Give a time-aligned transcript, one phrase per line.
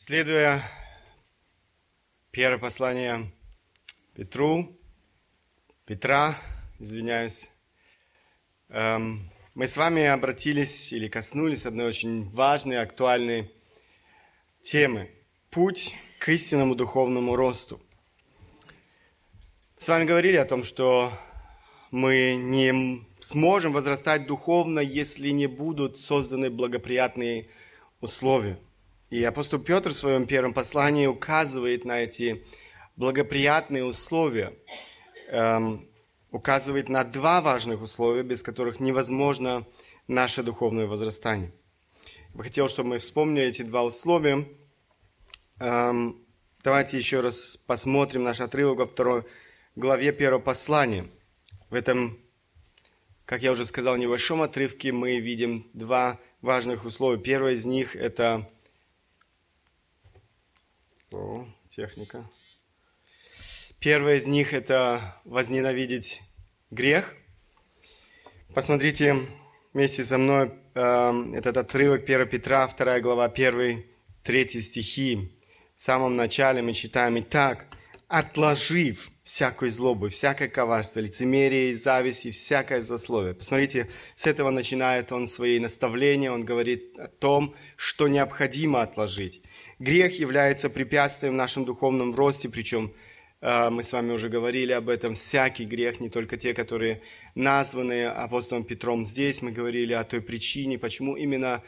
[0.00, 0.62] Следуя
[2.30, 3.32] первое послание
[4.14, 4.78] Петру,
[5.86, 6.38] Петра,
[6.78, 7.50] извиняюсь,
[8.68, 13.50] эм, мы с вами обратились или коснулись одной очень важной, актуальной
[14.62, 15.10] темы–
[15.50, 17.80] путь к истинному духовному росту.
[19.78, 21.12] С вами говорили о том, что
[21.90, 27.48] мы не сможем возрастать духовно, если не будут созданы благоприятные
[28.00, 28.60] условия–
[29.10, 32.44] и апостол Петр в своем первом послании указывает на эти
[32.96, 34.54] благоприятные условия,
[35.28, 35.88] эм,
[36.30, 39.66] указывает на два важных условия, без которых невозможно
[40.08, 41.52] наше духовное возрастание.
[42.30, 44.46] Я бы хотел, чтобы мы вспомнили эти два условия.
[45.58, 46.22] Эм,
[46.62, 49.24] давайте еще раз посмотрим наш отрывок во второй
[49.74, 51.08] главе первого послания.
[51.70, 52.18] В этом,
[53.24, 57.18] как я уже сказал, небольшом отрывке мы видим два важных условия.
[57.18, 58.50] Первое из них– это
[61.12, 62.28] о, техника.
[63.80, 66.20] Первое из них– это возненавидеть
[66.70, 67.14] грех.
[68.54, 69.16] Посмотрите
[69.72, 73.84] вместе со мной э, этот отрывок 1 Петра, 2 глава, 1,
[74.22, 75.38] 3 стихи.
[75.76, 77.66] В самом начале мы читаем «Итак,
[78.08, 83.34] отложив всякую злобу, всякое коварство, лицемерие, зависть и всякое злословие».
[83.34, 89.42] Посмотрите, с этого начинает он свои наставления, он говорит о том, что необходимо отложить.
[89.78, 92.92] Грех является препятствием в нашем духовном росте, причем
[93.40, 97.00] э, мы с вами уже говорили об этом, всякий грех, не только те, которые
[97.36, 101.62] названы апостолом Петром здесь, мы говорили о той причине, почему именно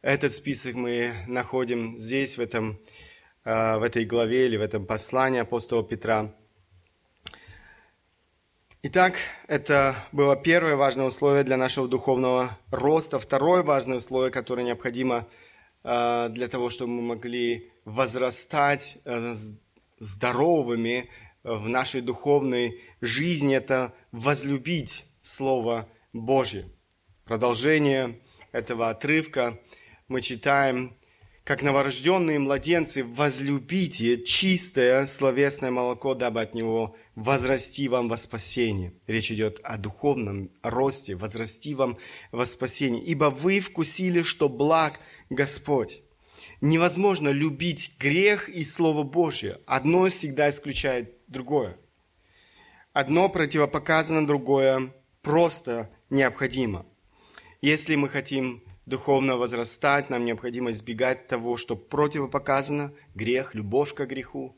[0.00, 2.78] этот список мы находим здесь, в, этом,
[3.44, 6.32] э, в этой главе или в этом послании апостола Петра.
[8.84, 9.16] Итак,
[9.48, 13.18] это было первое важное условие для нашего духовного роста.
[13.18, 15.26] Второе важное условие, которое необходимо
[15.86, 19.36] для того, чтобы мы могли возрастать э,
[20.00, 21.08] здоровыми
[21.44, 26.64] в нашей духовной жизни, это возлюбить Слово Божье.
[27.24, 28.20] Продолжение
[28.50, 29.60] этого отрывка
[30.08, 30.96] мы читаем,
[31.44, 38.92] как новорожденные младенцы, возлюбите чистое словесное молоко, дабы от него возрасти вам во спасение.
[39.06, 41.96] Речь идет о духовном росте, возрасти вам
[42.32, 43.04] во спасение.
[43.04, 44.98] Ибо вы вкусили, что благ–
[45.30, 46.02] Господь.
[46.60, 49.58] Невозможно любить грех и Слово Божье.
[49.66, 51.76] Одно всегда исключает другое.
[52.92, 54.92] Одно противопоказано, другое
[55.22, 56.86] просто необходимо.
[57.60, 64.56] Если мы хотим духовно возрастать, нам необходимо избегать того, что противопоказано, грех, любовь к греху,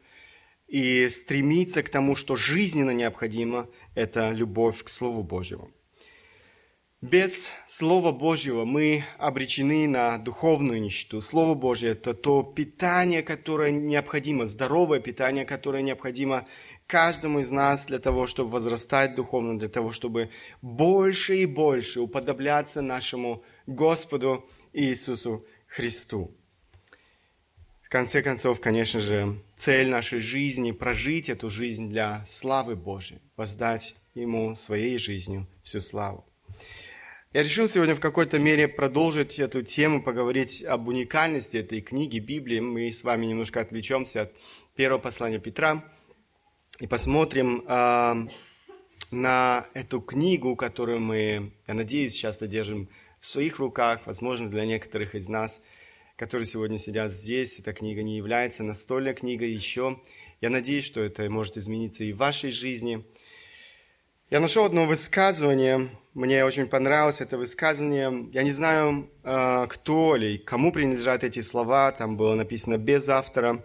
[0.67, 5.73] и стремиться к тому, что жизненно необходимо, это любовь к Слову Божьему.
[7.01, 11.23] Без Слова Божьего мы обречены на духовную нищету.
[11.23, 16.45] Слово Божье– это то питание, которое необходимо, здоровое питание, которое необходимо
[16.89, 22.83] каждому из нас для того, чтобы возрастать духовно, для того, чтобы больше и больше уподобляться
[22.83, 26.35] нашему Господу Иисусу Христу.
[27.83, 33.95] В конце концов, конечно же, цель нашей жизни– прожить эту жизнь для славы Божьей, воздать
[34.15, 36.28] Ему своей жизнью всю славу.
[37.35, 42.59] Я решил сегодня в какой-то мере продолжить эту тему, поговорить об уникальности этой книги Библии.
[42.59, 44.33] Мы с вами немножко отвлечемся от
[44.77, 45.85] первого послания Петра
[46.81, 48.29] и посмотрим э,
[49.11, 52.89] на эту книгу, которую мы, я надеюсь, часто держим
[53.21, 54.07] в своих руках.
[54.07, 55.61] Возможно, для некоторых из нас,
[56.17, 60.01] которые сегодня сидят здесь, эта книга не является настольной книгой еще.
[60.41, 63.05] Я надеюсь, что это может измениться и в вашей жизни.
[64.31, 68.29] Я нашел одно высказывание, мне очень понравилось это высказывание.
[68.31, 73.65] Я не знаю, э, кто или кому принадлежат эти слова, там было написано без автора,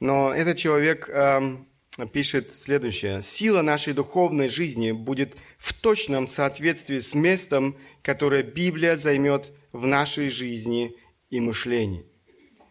[0.00, 1.66] но этот человек эм,
[2.12, 3.22] пишет следующее.
[3.22, 10.28] «Сила нашей духовной жизни будет в точном соответствии с местом, которое Библия займет в нашей
[10.28, 10.98] жизни
[11.30, 12.04] и мышлении».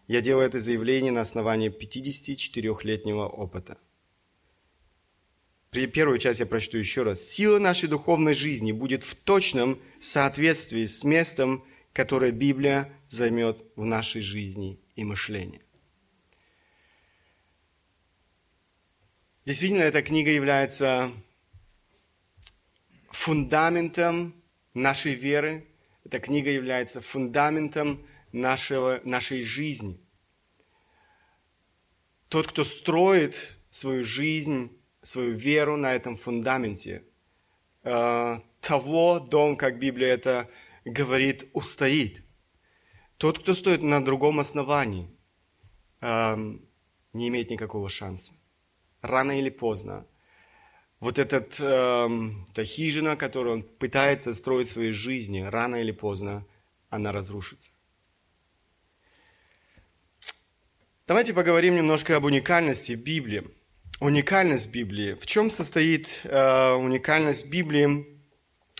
[0.06, 3.76] Я делаю это заявление на основании 54-летнего опыта.
[5.74, 7.20] Первую часть я прочту еще раз.
[7.20, 14.22] Сила нашей духовной жизни будет в точном соответствии с местом, которое Библия займет в нашей
[14.22, 15.62] жизни и мышлении.
[19.44, 21.10] Действительно, эта книга является
[23.10, 24.40] фундаментом
[24.74, 25.66] нашей веры.
[26.04, 30.00] Эта книга является фундаментом нашего, нашей жизни.
[32.28, 34.70] Тот, кто строит свою жизнь
[35.04, 37.04] свою веру на этом фундаменте
[37.82, 40.48] э, того дом, как Библия это
[40.84, 42.22] говорит, устоит.
[43.16, 45.08] Тот, кто стоит на другом основании,
[46.00, 46.36] э,
[47.12, 48.34] не имеет никакого шанса.
[49.02, 50.06] Рано или поздно
[51.00, 52.08] вот этот, э,
[52.50, 56.46] эта хижина, которую он пытается строить в своей жизни, рано или поздно
[56.88, 57.72] она разрушится.
[61.06, 63.50] Давайте поговорим немножко об уникальности Библии.
[64.04, 65.14] Уникальность Библии.
[65.14, 68.06] В чем состоит э, уникальность Библии?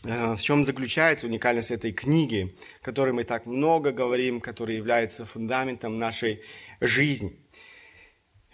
[0.05, 5.25] Э, в чем заключается уникальность этой книги, о которой мы так много говорим, которая является
[5.25, 6.43] фундаментом нашей
[6.83, 7.41] жизни?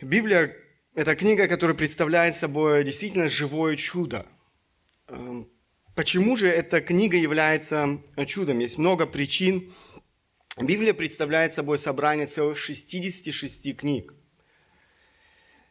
[0.01, 0.57] Библия–
[0.95, 4.25] это книга, которая представляет собой действительно живое чудо.
[5.09, 5.51] Эм,
[5.97, 8.61] почему же эта книга является чудом?
[8.61, 9.73] Есть много причин,
[10.57, 14.15] Библия представляет собой собрание целых 66 книг.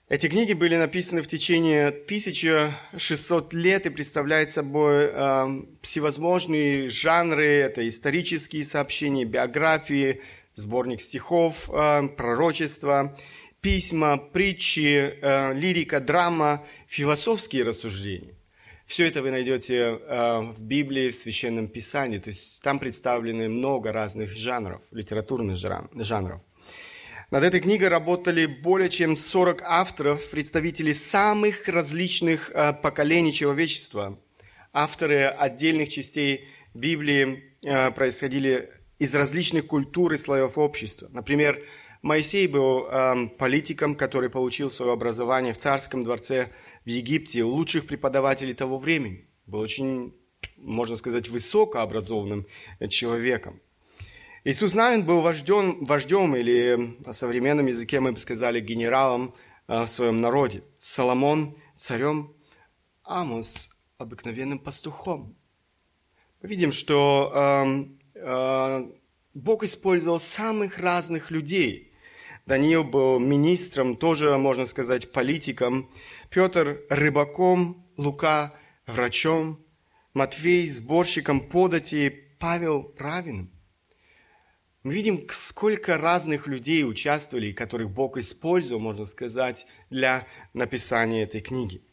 [0.09, 7.45] Эти книги были написаны в течение 1600 лет и представляют собой э, всевозможные жанры.
[7.45, 10.21] Это исторические сообщения, биографии,
[10.55, 13.19] сборник стихов, э, пророчества,
[13.61, 18.33] письма, притчи, э, лирика, драма, философские рассуждения.
[18.87, 22.17] Все это вы найдете э, в Библии, в Священном Писании.
[22.17, 26.41] То есть там представлены много разных жанров, литературных жанров.
[27.31, 34.19] Над этой книгой работали более чем 40 авторов, представителей самых различных э, поколений человечества.
[34.73, 41.07] Авторы отдельных частей Библии э, происходили из различных культур и слоев общества.
[41.11, 41.61] Например,
[42.01, 42.87] Моисей был
[43.37, 46.47] политиком, который получил свое образование в царском дворце
[46.85, 49.27] в Египте лучших преподавателей того времени.
[49.45, 50.15] Был очень,
[50.57, 52.47] можно сказать, высокообразованным
[52.89, 53.61] человеком.
[54.45, 59.35] Иисус Навин был вождем, вождем или по современном языке мы бы сказали генералом
[59.67, 60.63] э, в своем народе.
[60.77, 62.33] Соломон царем,
[63.03, 65.35] Амос обыкновенным пастухом.
[66.41, 68.91] Мы видим, что э, э,
[69.33, 71.91] Бог использовал самых разных людей.
[72.45, 75.91] Даниил был министром, тоже, можно сказать, политиком.
[76.29, 78.53] Петр рыбаком, Лука
[78.87, 79.59] врачом,
[80.13, 82.09] Матвей сборщиком подати,
[82.39, 83.51] Павел равен.
[84.83, 91.83] Мы видим, сколько разных людей участвовали, которых Бог использовал, можно сказать, для написания этой книги.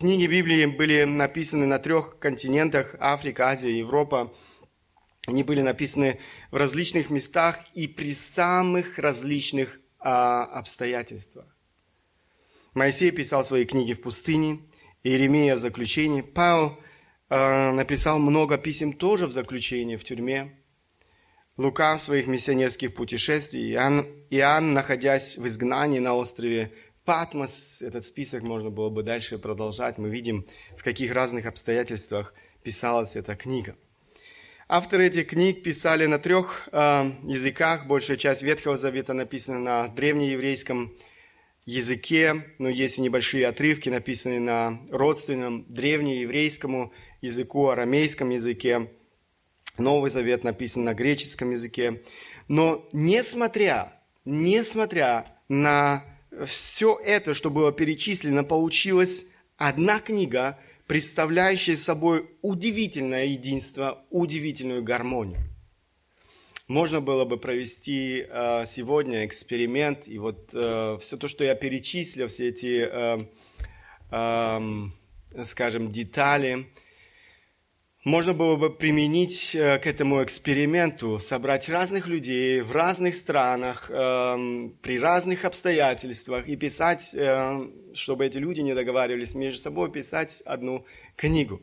[0.00, 4.34] Книги Библии были написаны на трех континентах– Африка, Азия, Европа.
[5.28, 6.18] Они были написаны
[6.50, 11.46] в различных местах и при самых различных а, обстоятельствах.
[12.74, 14.60] Моисей писал свои книги в пустыне,
[15.04, 16.78] Иеремия в заключении, Павел
[17.28, 20.59] э, написал много писем тоже в заключении, в тюрьме.
[21.60, 26.72] Лука в своих миссионерских путешествиях, Иоанн, Иоанн, находясь в изгнании на острове
[27.04, 30.46] Патмос, этот список можно было бы дальше продолжать, мы видим,
[30.78, 33.76] в каких разных обстоятельствах писалась эта книга.
[34.68, 36.78] Авторы этих книг писали на трех э,
[37.24, 40.94] языках, большая часть Ветхого Завета написана на древнееврейском
[41.66, 46.90] языке, но есть и небольшие отрывки, написанные на родственном древнееврейскому
[47.20, 48.88] языку, арамейском языке.
[49.80, 52.02] Новый Завет написан на греческом языке.
[52.48, 53.92] Но несмотря,
[54.24, 56.04] несмотря на
[56.46, 65.50] все это, что было перечислено, получилась одна книга, представляющая собой удивительное единство, удивительную гармонию
[66.70, 72.28] можно было бы провести э, сегодня эксперимент, и вот э, все то, что я перечислил,
[72.28, 73.18] все эти, э,
[74.12, 76.70] э, скажем, детали,
[78.04, 84.70] можно было бы применить э, к этому эксперименту, собрать разных людей в разных странах, э,
[84.80, 90.86] при разных обстоятельствах и писать, э, чтобы эти люди не договаривались между собой, писать одну
[91.16, 91.60] книгу.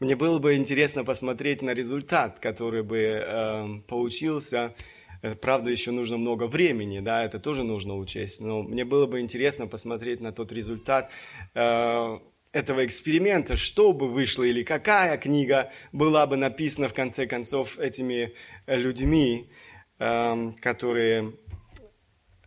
[0.00, 4.74] Мне было бы интересно посмотреть на результат, который бы э, получился.
[5.22, 8.40] Э, правда, еще нужно много времени, да, это тоже нужно учесть.
[8.40, 11.10] Но мне было бы интересно посмотреть на тот результат
[11.54, 12.18] э,
[12.52, 18.32] этого эксперимента, что бы вышло или какая книга была бы написана в конце концов этими
[18.66, 19.50] э, людьми,
[19.98, 21.34] э, которые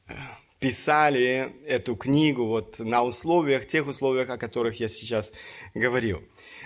[0.08, 0.14] э,
[0.60, 5.32] писали эту книгу вот на условиях, тех условиях, о которых я сейчас
[5.74, 6.22] говорил.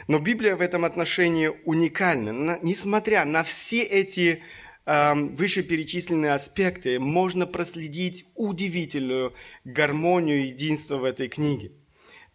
[0.08, 2.60] Но Библия в этом отношении уникальна.
[2.62, 4.44] Несмотря на все эти
[4.86, 9.34] э, вышеперечисленные аспекты, можно проследить удивительную
[9.66, 11.72] гармонию и единство в этой книге.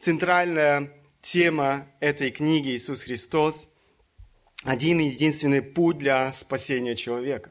[0.00, 3.68] Центральная тема этой книги Иисус Христос–
[4.64, 7.50] один и единственный путь для спасения человека.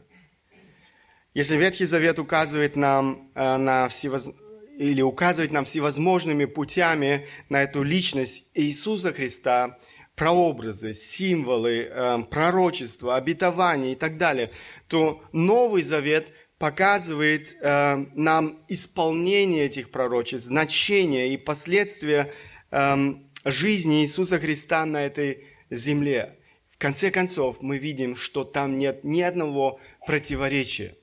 [1.36, 4.32] Если Ветхий Завет указывает нам э, на всевоз...
[4.80, 9.78] или указывает нам всевозможными путями на эту личность Иисуса Христа,
[10.16, 14.50] прообразы, символы, э, пророчества, обетования и так далее,
[14.88, 16.26] то Новый Завет
[16.60, 22.34] показывает э, нам исполнение этих пророчеств, значение и последствия
[22.70, 23.14] э,
[23.46, 26.38] жизни Иисуса Христа на этой земле.
[26.70, 30.96] В конце концов, мы видим, что там нет ни одного противоречия.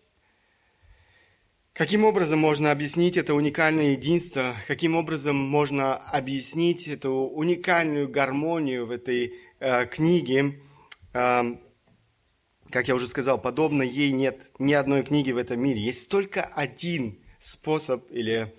[1.73, 4.55] Каким образом можно объяснить это уникальное единство?
[4.67, 10.61] Каким образом можно объяснить эту уникальную гармонию в этой э, книге?
[11.15, 11.57] Э,
[12.71, 15.81] как я уже сказал, подобно ей нет ни одной книги в этом мире.
[15.81, 18.55] Есть только один способ или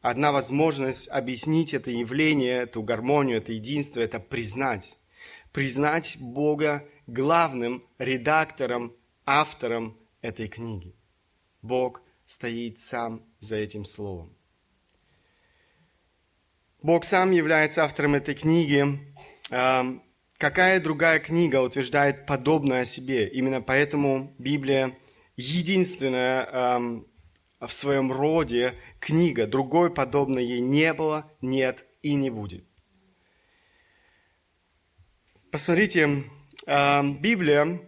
[0.00, 4.96] одна возможность объяснить это явление, эту гармонию, это единство, это признать.
[5.52, 8.94] Признать Бога главным редактором,
[9.26, 10.94] автором этой книги.
[11.60, 12.02] Бог–
[12.32, 14.34] стоит сам за этим словом.
[16.82, 18.98] Бог сам является автором этой книги.
[20.42, 23.28] Какая другая книга утверждает подобное о себе?
[23.28, 24.98] Именно поэтому Библия
[25.36, 26.80] единственная
[27.60, 29.46] в своем роде книга.
[29.46, 32.64] Другой подобной ей не было, нет и не будет.
[35.52, 36.24] Посмотрите,
[36.66, 37.80] Библия,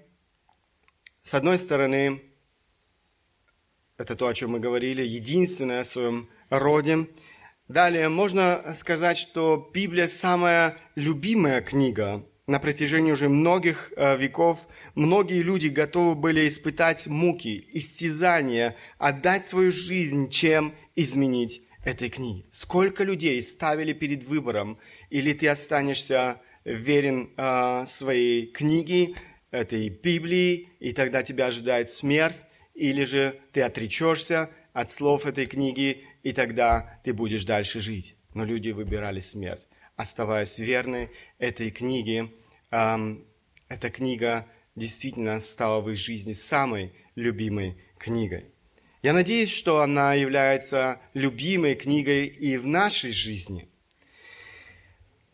[1.24, 2.22] с одной стороны,
[3.96, 7.08] это то, о чем мы говорили, единственная в своем роде.
[7.66, 12.24] Далее, можно сказать, что Библия самая любимая книга.
[12.46, 19.72] На протяжении уже многих э, веков многие люди готовы были испытать муки, истязания, отдать свою
[19.72, 22.44] жизнь, чем изменить этой книги.
[22.50, 29.14] Сколько людей ставили перед выбором, или ты останешься верен э, своей книге,
[29.54, 36.04] этой Библии, и тогда тебя ожидает смерть, или же ты отречешься от слов этой книги,
[36.22, 38.16] и тогда ты будешь дальше жить.
[38.34, 42.30] Но люди выбирали смерть, оставаясь верны этой книге.
[42.70, 48.46] Эта книга действительно стала в их жизни самой любимой книгой.
[49.02, 53.68] Я надеюсь, что она является любимой книгой и в нашей жизни.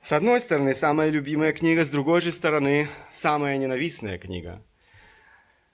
[0.03, 4.65] С одной стороны, самая любимая книга, с другой же стороны, самая ненавистная книга–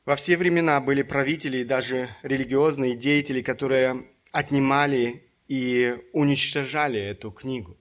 [0.07, 7.76] во все времена были правители и даже религиозные деятели, которые отнимали и уничтожали эту книгу.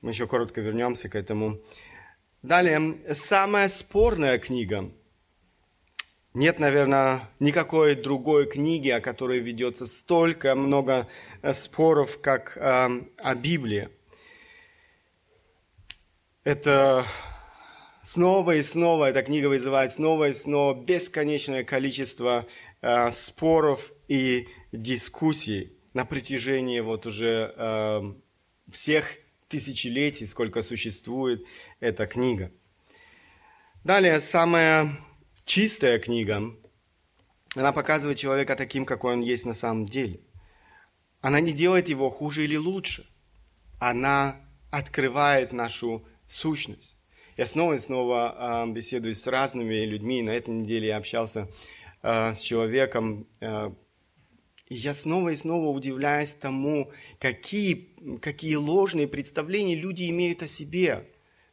[0.00, 1.60] Мы еще коротко вернемся к этому.
[2.42, 4.90] Далее, самая спорная книга.
[6.34, 11.08] Нет, наверное, никакой другой книги, о которой ведется столько много
[11.42, 12.60] э, споров, как э,
[13.16, 13.88] о Библии.
[16.44, 17.04] Это
[18.08, 22.46] Снова и снова эта книга вызывает снова и снова бесконечное количество
[22.80, 28.00] э, споров и дискуссий на протяжении вот уже э,
[28.72, 29.04] всех
[29.48, 31.44] тысячелетий, сколько существует
[31.80, 32.52] эта книга.
[33.84, 34.98] Далее, самая
[35.44, 36.54] чистая книга,
[37.54, 40.20] она показывает человека таким, какой он есть на самом деле.
[41.20, 43.06] Она не делает его хуже или лучше.
[43.80, 44.36] Она
[44.70, 46.96] открывает нашу сущность.
[47.36, 50.22] Я снова и снова э, беседую с разными людьми.
[50.22, 51.48] На этой неделе я общался
[52.02, 53.70] э, с человеком, э,
[54.66, 57.88] и я снова и снова удивляюсь тому, какие,
[58.20, 61.08] какие ложные представления люди имеют о себе.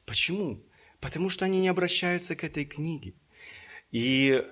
[0.06, 0.64] Почему?
[1.00, 3.14] Потому что они не обращаются к этой книге.
[3.92, 4.44] И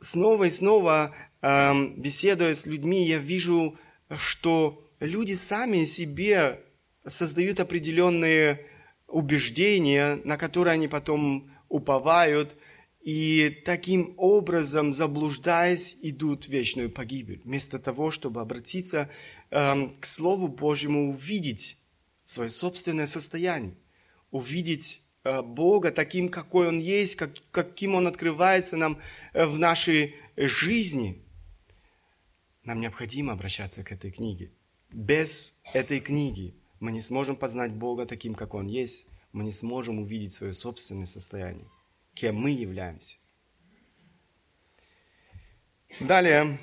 [0.00, 3.78] снова и снова, э, беседуя с людьми, я вижу,
[4.16, 6.60] что люди сами себе
[7.06, 8.66] создают определенные
[9.06, 12.56] убеждения, на которые они потом уповают,
[13.00, 19.08] и таким образом, заблуждаясь, идут в вечную погибель, вместо того, чтобы обратиться
[19.50, 21.78] э, к Слову Божьему, увидеть
[22.24, 23.76] свое собственное состояние,
[24.30, 29.00] увидеть э, Бога таким, какой Он есть, как, каким Он открывается нам
[29.32, 31.24] э, в нашей жизни.
[32.64, 34.52] Нам необходимо обращаться к этой книге.
[34.90, 39.98] Без этой книги мы не сможем познать Бога таким, как Он есть, мы не сможем
[39.98, 41.68] увидеть свое собственное состояние,
[42.14, 43.16] кем мы являемся.
[46.00, 46.58] Далее,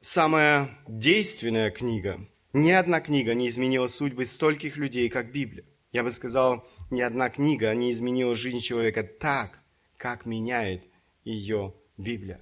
[0.00, 2.26] самая действенная книга.
[2.52, 5.64] Ни одна книга не изменила судьбы стольких людей, как Библия.
[5.92, 9.60] Я бы сказал, ни одна книга не изменила жизнь человека так,
[9.96, 10.84] как меняет
[11.24, 12.40] ее Библия.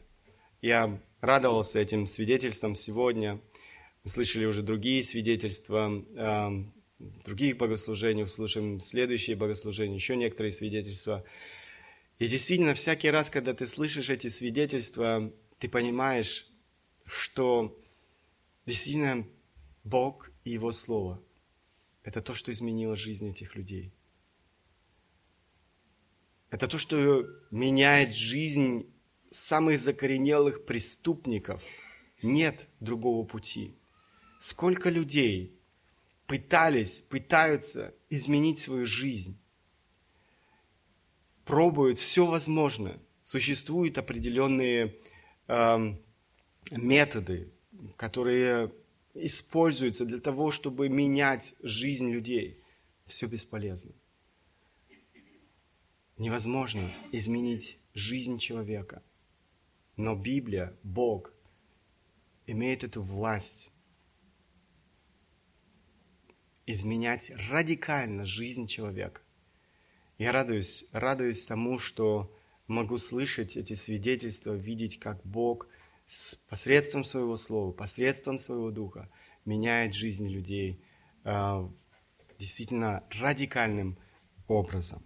[0.62, 3.40] Я радовался этим свидетельством сегодня.
[4.04, 6.72] Мы слышали уже другие свидетельства эм,
[7.24, 11.24] других богослужений, услышим следующие богослужения, еще некоторые свидетельства.
[12.18, 16.47] И действительно, всякий раз, когда ты слышишь эти свидетельства, ты понимаешь,
[17.08, 17.76] что
[18.66, 19.26] действительно
[19.84, 21.22] Бог и Его Слово–
[22.08, 23.92] это то, что изменило жизнь этих людей.
[26.50, 28.90] Это то, что меняет жизнь
[29.30, 31.62] самых закоренелых преступников
[32.22, 33.74] Нет другого пути.
[34.40, 35.60] Сколько людей
[36.26, 39.38] пытались, пытаются изменить свою жизнь,
[41.44, 42.98] пробуют все возможное.
[43.22, 44.96] Существуют определенные
[45.46, 45.96] э,
[46.70, 47.52] методы,
[47.96, 48.72] которые
[49.14, 52.62] используются для того, чтобы менять жизнь людей.
[53.06, 53.92] Все бесполезно.
[56.18, 59.02] Невозможно изменить жизнь человека.
[59.96, 61.32] Но Библия, Бог,
[62.46, 63.70] имеет эту власть
[66.66, 69.22] изменять радикально жизнь человека.
[70.18, 72.34] Я радуюсь, радуюсь тому, что
[72.66, 75.66] могу слышать эти свидетельства, видеть, как Бог
[76.48, 79.10] посредством своего слова, посредством своего духа
[79.44, 80.80] меняет жизни людей
[81.24, 81.68] э,
[82.38, 83.98] действительно радикальным
[84.46, 85.02] образом.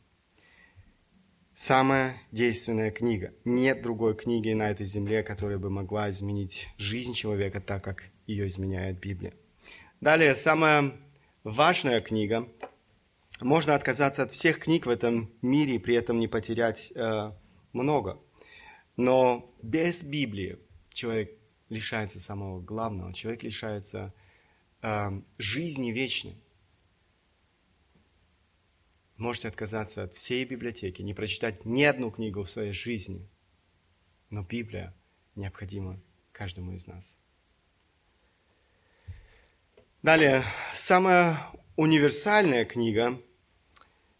[1.54, 3.34] Самая действенная книга.
[3.44, 8.46] Нет другой книги на этой земле, которая бы могла изменить жизнь человека так, как ее
[8.46, 9.34] изменяет Библия.
[10.00, 10.92] Далее, самая
[11.44, 12.48] важная книга.
[13.40, 17.32] Можно отказаться от всех книг в этом мире и при этом не потерять э,
[17.72, 18.20] много.
[18.96, 20.58] Но без Библии
[20.94, 23.12] человек лишается самого главного.
[23.12, 24.12] Человек лишается
[24.82, 26.36] э, жизни вечной
[29.22, 33.26] можете отказаться от всей библиотеки, не прочитать ни одну книгу в своей жизни,
[34.30, 34.94] но Библия
[35.36, 36.00] необходима
[36.32, 37.18] каждому из нас.
[40.02, 40.44] Далее,
[40.74, 41.38] самая
[41.76, 43.22] универсальная книга.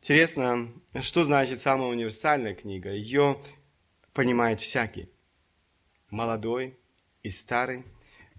[0.00, 2.90] Интересно, что значит самая универсальная книга?
[2.92, 3.42] Ее
[4.12, 5.10] понимает всякий.
[6.12, 6.76] Молодой
[7.22, 7.84] и старый,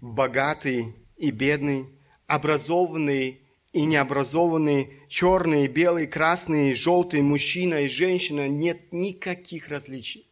[0.00, 1.88] богатый и бедный,
[2.28, 3.40] образованный
[3.72, 10.30] и необразованные, черные, белые, красные, желтые, мужчина и женщина, нет никаких различий.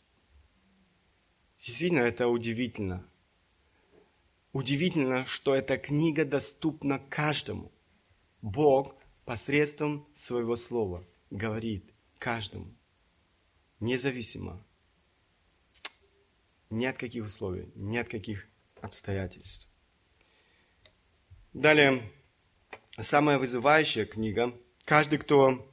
[1.59, 3.05] Действительно, это удивительно.
[4.53, 7.73] Удивительно, что эта книга доступна каждому.
[8.41, 8.95] Бог
[9.25, 12.73] посредством своего слова говорит каждому,
[13.81, 14.65] независимо,
[16.73, 18.49] ни от каких условий, ни от каких
[18.81, 19.69] обстоятельств.
[21.53, 22.11] Далее,
[22.99, 24.55] самая вызывающая книга.
[24.87, 25.71] Каждый, кто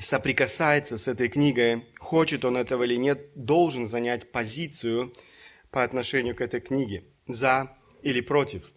[0.00, 5.12] соприкасается с этой книгой, хочет он этого или нет, должен занять позицию
[5.70, 8.72] по отношению к этой книге, за или против.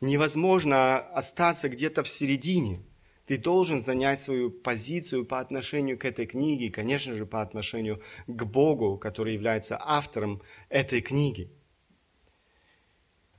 [0.00, 2.85] Невозможно остаться где-то в середине.
[3.26, 8.44] Ты должен занять свою позицию по отношению к этой книге, конечно же, по отношению к
[8.44, 11.50] Богу, который является автором этой книги.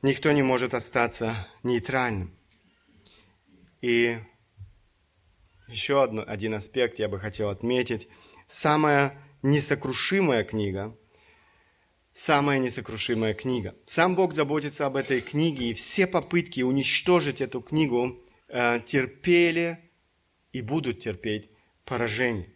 [0.01, 2.37] Никто не может остаться нейтральным.
[3.81, 4.19] И
[5.69, 8.09] еще одно, один аспект я бы хотел отметить.
[8.45, 10.97] Самая несокрушимая книга,
[12.13, 13.75] самая несокрушимая книга.
[13.85, 18.17] Сам Бог заботится об этой книге, и все попытки уничтожить эту книгу
[18.49, 19.79] терпели
[20.53, 21.49] и будут терпеть
[21.85, 22.49] поражение.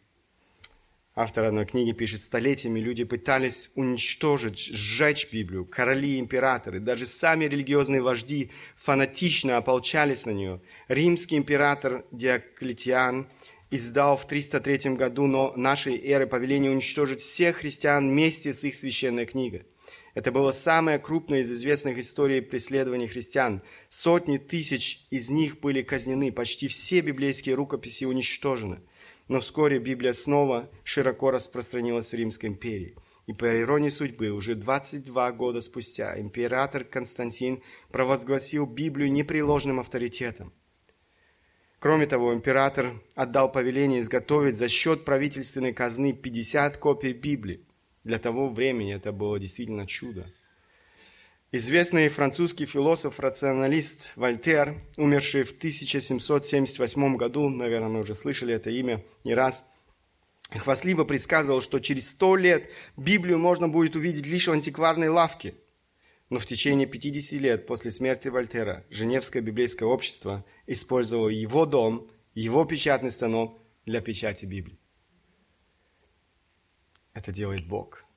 [1.14, 5.66] Автор одной книги пишет, столетиями люди пытались уничтожить, сжечь Библию.
[5.66, 10.62] Короли, императоры, даже сами религиозные вожди фанатично ополчались на нее.
[10.88, 13.28] Римский император Диоклетиан
[13.72, 19.26] издал в 303 году но нашей эры повеление уничтожить всех христиан вместе с их священной
[19.26, 19.66] книгой.
[20.14, 23.62] Это было самое крупное из известных историй преследования христиан.
[23.90, 28.82] Сотни тысяч из них были казнены, почти все библейские рукописи уничтожены–
[29.32, 32.98] но вскоре Библия снова широко распространилась в Римской империи.
[33.28, 40.52] И по иронии судьбы, уже 22 года спустя император Константин провозгласил Библию непреложным авторитетом.
[41.80, 47.66] Кроме того, император отдал повеление изготовить за счет правительственной казны 50 копий Библии.
[48.04, 50.32] Для того времени это было действительно чудо.
[51.52, 59.36] Известный французский философ-рационалист Вольтер, умерший в 1778 году, наверное, мы уже слышали это имя не
[59.36, 59.66] раз,
[60.50, 65.56] хвастливо предсказывал, что через сто лет Библию можно будет увидеть лишь в антикварной лавке.
[66.30, 72.64] Но в течение 50 лет после смерти Вольтера Женевское библейское общество использовало его дом, его
[72.64, 74.81] печатный станок для печати Библии.
[77.14, 78.04] Это делает Бог–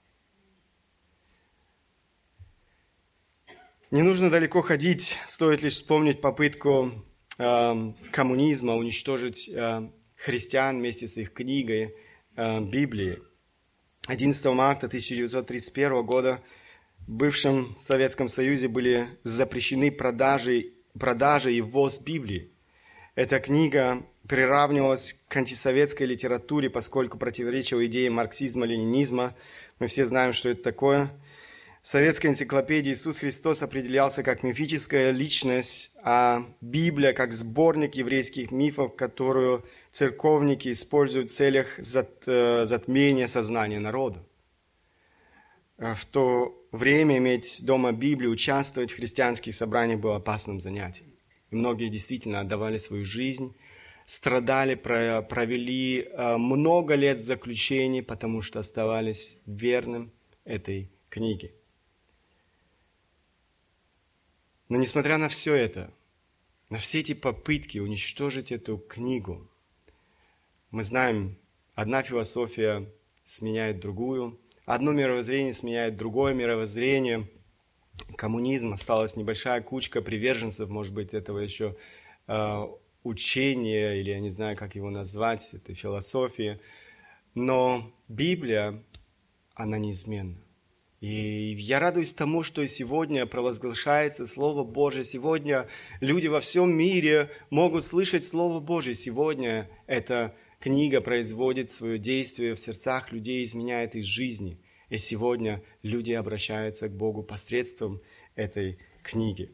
[3.94, 6.90] Не нужно далеко ходить, стоит лишь вспомнить попытку
[7.38, 11.94] э, коммунизма уничтожить э, христиан вместе с их книгой
[12.34, 13.22] э, Библии.
[14.08, 16.42] 11 марта 1931 года
[17.06, 22.50] в бывшем Советском Союзе были запрещены продажи, продажи и ввоз Библии.
[23.14, 29.34] Эта книга приравнивалась к антисоветской литературе, поскольку противоречила идее марксизма-ленинизма.
[29.78, 31.10] Мы все знаем, что это такое–
[31.84, 38.96] В советской энциклопедии Иисус Христос определялся как мифическая личность, а Библия как сборник еврейских мифов,
[38.96, 44.24] которую церковники используют в целях э, затмения сознания народа.
[45.76, 51.12] В то время иметь дома Библию, участвовать в христианских собраниях было опасным занятием.
[51.50, 53.54] И многие действительно отдавали свою жизнь,
[54.04, 60.12] страдали, провели э, много лет в заключении, потому что оставались верным
[60.44, 61.52] этой книге.
[64.68, 65.92] Но несмотря на все это,
[66.70, 69.48] на все эти попытки уничтожить эту книгу,
[70.70, 71.38] мы знаем,
[71.74, 72.90] одна философия
[73.24, 77.28] сменяет другую, одно мировоззрение сменяет другое мировоззрение.
[78.16, 81.76] Коммунизм осталась небольшая кучка приверженцев, может быть, этого еще
[82.26, 82.66] э,
[83.04, 86.58] учения, или я не знаю, как его назвать, этой философии.
[87.34, 88.82] Но Библия,
[89.54, 90.38] она неизменна.
[91.00, 95.04] И я радуюсь тому, что сегодня провозглашается Слово Божие.
[95.04, 95.68] Сегодня
[96.00, 98.94] люди во всем мире могут слышать Слово Божие.
[98.94, 104.58] Сегодня эта книга производит свое действие в сердцах людей, изменяет их жизни.
[104.88, 108.00] И сегодня люди обращаются к Богу посредством
[108.34, 109.52] этой книги.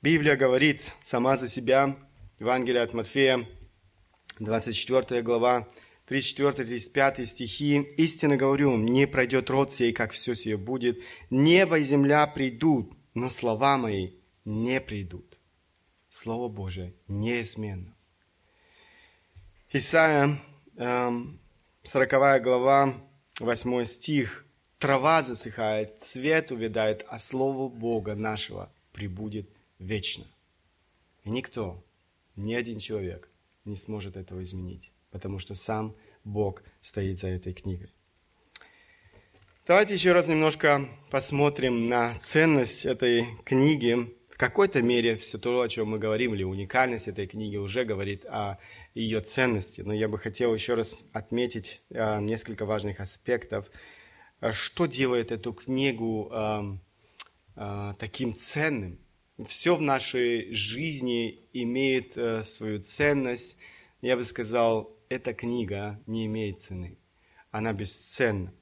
[0.00, 1.96] Библия говорит сама за себя,
[2.42, 3.46] Евангелие от Матфея,
[4.40, 5.68] 24 глава,
[6.08, 7.76] 34-35 стихи.
[7.96, 10.98] «Истинно говорю, не пройдет род сей, как все сие будет.
[11.30, 15.38] Небо и земля придут, но слова мои не придут».
[16.08, 17.94] Слово Божие неизменно.
[19.70, 20.36] Исайя,
[20.74, 23.00] 40 эм, глава,
[23.38, 24.44] 8 стих.
[24.80, 30.24] «Трава засыхает, цвет увядает, а Слово Бога нашего прибудет вечно».
[31.22, 31.84] И никто,
[32.36, 33.30] ни один человек
[33.64, 37.94] не сможет этого изменить потому что сам Бог стоит за этой книгой.
[39.64, 44.16] Давайте еще раз немножко посмотрим на ценность этой книги.
[44.28, 48.24] В какой-то мере все то, о чем мы говорим, или уникальность этой книги уже говорит
[48.24, 48.58] о
[48.94, 49.82] ее ценности.
[49.82, 53.70] Но я бы хотел еще раз отметить а, несколько важных аспектов.
[54.40, 58.98] А, что делает эту книгу а, таким ценным?
[59.46, 63.56] Все в нашей жизни имеет свою ценность.
[64.00, 66.98] Я бы сказал, эта книга не имеет цены.
[67.50, 68.52] Она бесценна.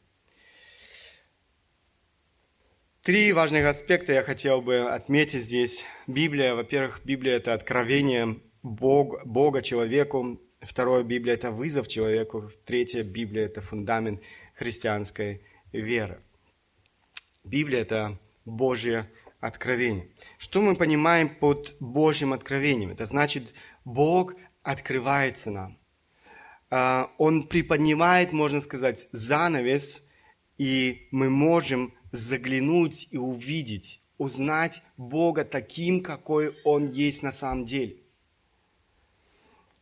[3.03, 5.85] Три важных аспекта я хотел бы отметить здесь.
[6.07, 10.41] Библия, во-первых, Библия– это откровение Бог, Бога человеку.
[10.61, 12.51] Второе, Библия– это вызов человеку.
[12.67, 14.21] Третье, Библия– это фундамент
[14.55, 16.21] христианской веры.
[17.43, 20.09] Библия– это Божье откровение.
[20.39, 22.91] Что мы понимаем под Божьим откровением?
[22.91, 25.79] Это значит, Бог открывается нам.
[26.71, 30.09] А, он приподнимает, можно сказать, занавес,
[30.59, 37.97] и мы можем заглянуть и увидеть, узнать Бога таким, какой Он есть на самом деле.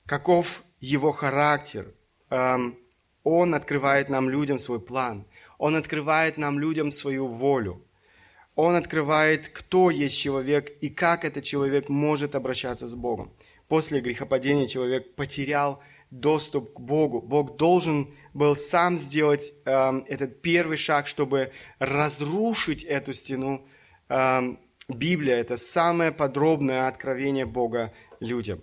[0.07, 1.95] Каков Его характер.
[2.31, 5.27] Он открывает нам людям свой план.
[5.59, 7.85] Он открывает нам людям свою волю.
[8.59, 13.31] Он открывает, кто есть человек и как этот человек может обращаться с Богом.
[13.69, 17.23] После грехопадения человек потерял доступ к Богу.
[17.23, 23.65] Бог должен был сам сделать э, этот первый шаг, чтобы разрушить эту стену.
[24.09, 24.41] Э,
[24.89, 28.61] Библия– это самое подробное откровение Бога людям.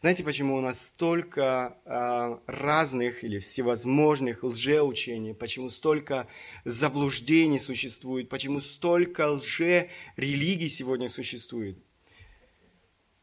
[0.00, 6.26] Знаете, почему у нас столько э, разных или всевозможных лжеучений, почему столько
[6.64, 11.78] заблуждений существует, почему столько лже-религий сегодня существует?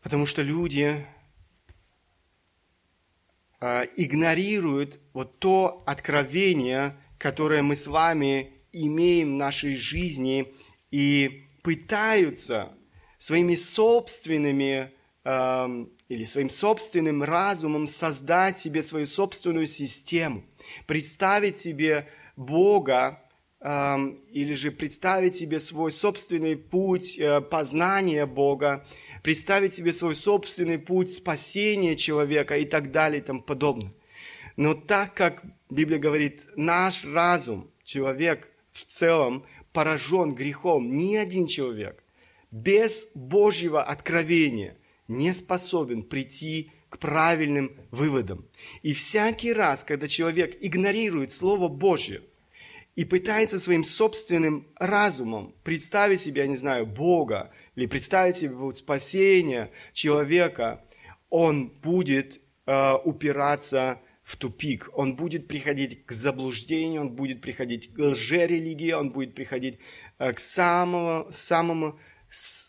[0.01, 1.05] Потому что люди
[3.65, 10.53] Э, игнорируют вот то откровение, которое мы с вами имеем в нашей жизни
[10.91, 12.73] и пытаются
[13.17, 14.91] своими собственными
[15.23, 20.43] э, или своим собственным разумом создать себе свою собственную систему,
[20.85, 23.21] представить себе Бога
[23.59, 23.97] э,
[24.31, 28.85] или же представить себе свой собственный путь э, познания Бога,
[29.23, 33.93] представить себе свой собственный путь спасения человека и так далее и тому подобное.
[34.55, 42.03] Но так как Библия говорит, наш разум, человек в целом поражен грехом, ни один человек
[42.51, 48.45] без Божьего откровения не способен прийти к правильным выводам.
[48.83, 52.21] И всякий раз, когда человек игнорирует Слово Божье
[52.95, 58.77] и пытается своим собственным разумом представить себе, я не знаю, Бога, или представить себе вот
[58.77, 60.85] спасение человека,
[61.31, 67.99] он будет э, упираться в тупик, он будет приходить к заблуждению, он будет приходить к
[67.99, 69.79] лжерелигии, он будет приходить
[70.19, 71.99] э, к, самому, самому,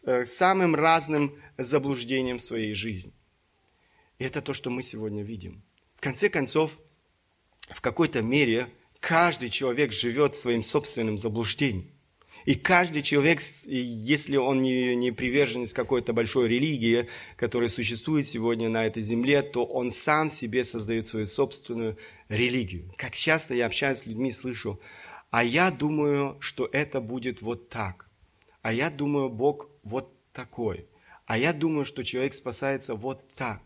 [0.04, 3.12] к самым разным заблуждениям в своей жизни.
[4.18, 5.62] И это то, что мы сегодня видим.
[5.96, 6.78] В конце концов,
[7.70, 8.68] в какой-то мере
[9.00, 11.90] каждый человек живет своим собственным заблуждением.
[12.44, 18.84] И каждый человек, если он не, не приверженец какой-то большой религии, которая существует сегодня на
[18.84, 21.96] этой земле, то он сам себе создает свою собственную
[22.28, 22.92] религию.
[22.98, 24.78] Как часто я общаюсь с людьми, слышу,
[25.30, 28.03] а я думаю, что это будет вот так.
[28.64, 30.88] А я думаю, Бог вот такой.
[31.26, 33.60] А я думаю, что человек спасается вот так.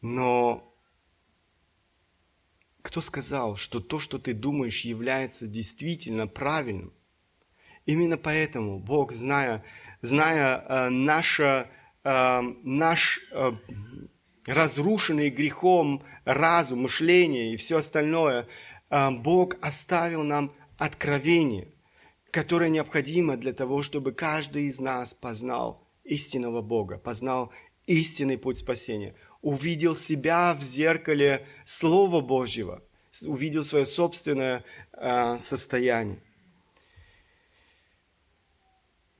[0.00, 0.74] Но
[2.80, 6.94] кто сказал, что то, что ты думаешь, является действительно правильным?
[7.84, 9.62] Именно поэтому Бог, зная,
[10.00, 11.68] зная э, наше,
[12.02, 13.52] э, наш э,
[14.46, 18.48] разрушенный грехом разум, мышление и все остальное,
[18.88, 21.68] э, Бог оставил нам откровение,
[22.32, 27.52] которое необходимо для того, чтобы каждый из нас познал истинного Бога, познал
[27.86, 32.82] истинный путь спасения, увидел себя в зеркале Слова Божьего,
[33.26, 34.64] увидел свое собственное
[34.94, 36.20] э, состояние.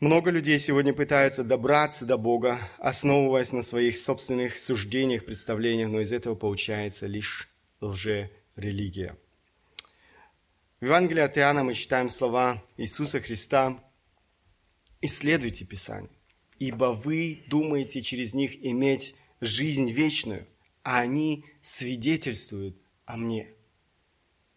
[0.00, 6.12] Много людей сегодня пытаются добраться до Бога, основываясь на своих собственных суждениях, представлениях, но из
[6.12, 9.16] этого получается лишь лже-религия.
[10.82, 13.80] В Евангелии от Иоанна мы читаем слова Иисуса Христа
[15.00, 16.10] «Исследуйте Писание,
[16.58, 20.44] ибо вы думаете через них иметь жизнь вечную,
[20.82, 23.54] а они свидетельствуют о мне».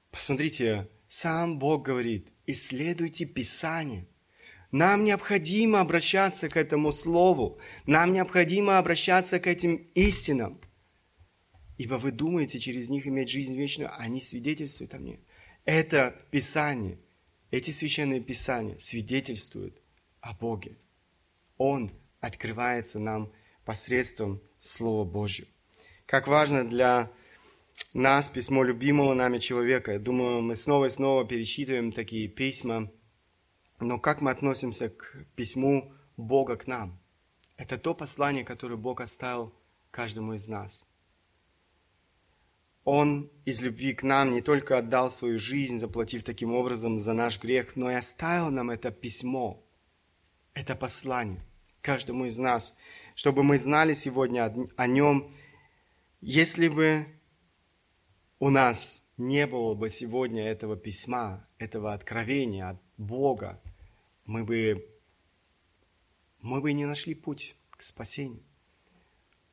[0.09, 4.07] Посмотрите, сам Бог говорит, исследуйте Писание–
[4.71, 7.59] нам необходимо обращаться к этому Слову.
[7.85, 10.59] Нам необходимо обращаться к этим истинам.
[11.77, 15.19] Ибо вы думаете через них иметь жизнь вечную, а они свидетельствуют о мне.
[15.65, 16.97] Это Писание,
[17.51, 19.81] эти священные Писания свидетельствуют
[20.21, 20.77] о Боге.
[21.57, 23.31] Он открывается нам
[23.65, 25.47] посредством Слова Божьего.
[26.05, 27.11] Как важно для
[27.93, 29.93] нас письмо любимого нами человека.
[29.93, 32.91] Я думаю, мы снова и снова перечитываем такие письма–
[33.79, 36.97] но как мы относимся к письму Бога к нам?
[37.57, 39.53] Это то послание, которое Бог оставил
[39.91, 40.87] каждому из нас.
[42.85, 47.41] Он из любви к нам не только отдал свою жизнь, заплатив таким образом за наш
[47.41, 49.61] грех, но и оставил нам это письмо,
[50.53, 51.43] это послание
[51.85, 52.75] каждому из нас,
[53.13, 55.31] чтобы мы знали сегодня о нем.
[56.19, 57.05] Если бы
[58.39, 63.61] у нас не было бы сегодня этого письма, этого откровения от Бога,
[64.25, 64.89] мы бы,
[66.39, 68.43] мы бы не нашли путь к спасению.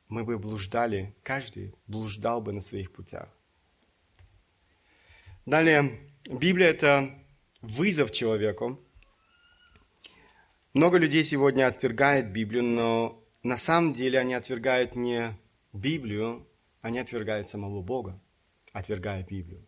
[0.07, 3.29] Мы бы блуждали, каждый блуждал бы на своих путях.
[5.45, 7.13] Далее, Библия– это
[7.61, 8.79] вызов человеку.
[10.73, 15.37] Много людей сегодня отвергает Библию, но на самом деле они отвергают не
[15.73, 16.47] Библию,
[16.81, 18.21] они отвергают самого Бога,
[18.71, 19.65] отвергая Библию.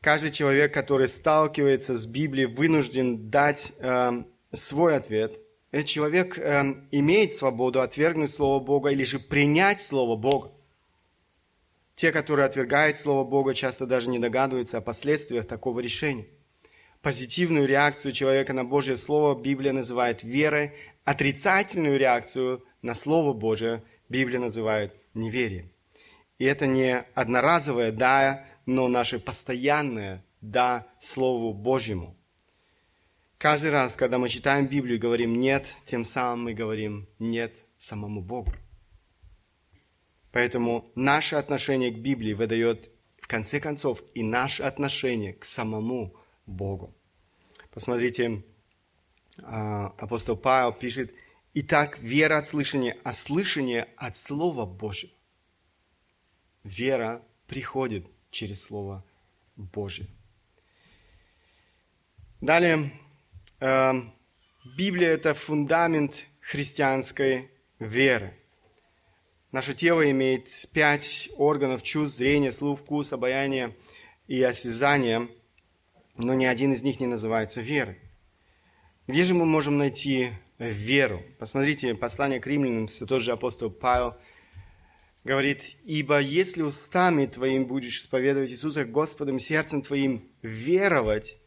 [0.00, 5.38] Каждый человек, который сталкивается с Библией, вынужден дать э, свой ответ.
[5.72, 10.52] Этот человек э, имеет свободу отвергнуть Слово Бога или же принять Слово Бога.
[11.96, 16.26] Те, которые отвергают Слово Бога, часто даже не догадываются о последствиях такого решения.
[17.00, 20.72] Позитивную реакцию человека на Божье Слово Библия называет верой,
[21.04, 25.70] отрицательную реакцию на Слово Божие Библия называет неверием.
[26.38, 32.14] И это не одноразовое «да», но наше постоянное «да» Слову Божьему.
[33.42, 38.22] Каждый раз, когда мы читаем Библию и говорим «нет», тем самым мы говорим «нет» самому
[38.22, 38.54] Богу.
[40.30, 46.14] Поэтому наше отношение к Библии выдает, в конце концов, и наше отношение к самому
[46.46, 46.94] Богу.
[47.72, 48.44] Посмотрите,
[49.38, 51.12] а, апостол Павел пишет,
[51.52, 55.14] «Итак, вера от слышания, а слышание от Слова Божьего».
[56.62, 59.04] Вера приходит через Слово
[59.56, 60.06] Божье.
[62.40, 62.92] Далее,
[63.62, 68.34] Библия– это фундамент христианской веры.
[69.52, 73.76] Наше тело имеет пять органов чувств, зрение, слух, вкус, обаяние
[74.26, 75.28] и осязание,
[76.16, 77.98] но ни один из них не называется верой.
[79.06, 81.22] Где же мы можем найти веру?
[81.38, 84.16] Посмотрите, послание к римлянам, все тот же апостол Павел–
[85.24, 91.38] говорит, «Ибо если устами твоим будешь исповедовать Иисуса Господом, сердцем твоим веровать,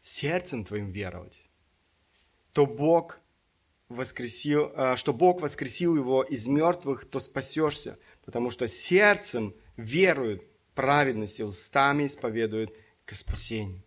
[0.00, 1.49] сердцем твоим веровать,
[2.52, 3.20] то Бог
[3.88, 10.42] воскресил, а, что Бог воскресил его из мертвых, то спасешься, потому что сердцем веруют
[10.74, 12.72] праведности, устами исповедуют
[13.04, 13.82] к спасению».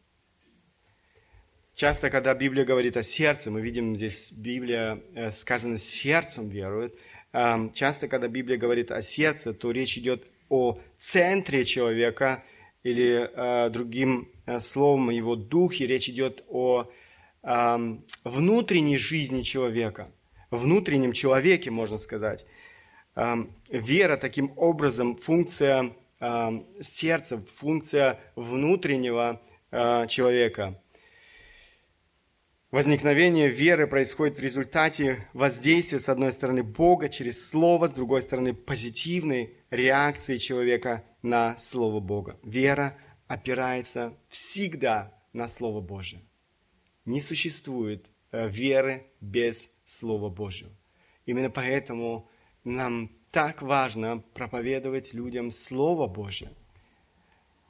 [1.76, 6.95] Часто, когда Библия говорит о сердце, мы видим здесь Библия э, сказано сердцем верует.
[7.32, 12.43] Эм, часто, когда Библия говорит о сердце, то речь идет о центре человека
[12.84, 15.88] или э, другим э, словом его духе.
[15.88, 16.91] Речь идет о
[17.43, 20.12] внутренней жизни человека,
[20.49, 22.45] внутреннем человеке, можно сказать.
[23.69, 25.93] Вера таким образом функция
[26.82, 29.41] сердца, функция внутреннего
[30.08, 30.79] человека–
[32.73, 38.56] Возникновение веры происходит в результате воздействия, с одной стороны, Бога через Слово, с другой стороны,
[38.56, 42.39] позитивной реакции человека на Слово Бога.
[42.41, 46.23] Вера опирается всегда на Слово Божие.
[47.06, 50.72] Не существует э, веры без Слова Божьего.
[51.26, 52.30] Именно поэтому
[52.63, 56.52] нам так важно проповедовать людям Слово Божье.